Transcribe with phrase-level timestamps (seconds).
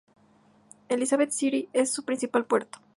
[0.89, 2.79] Elizabeth City es su principal puerto.